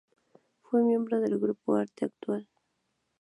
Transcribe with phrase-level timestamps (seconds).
[0.63, 2.47] Fue miembro del grupo "Arte Actual".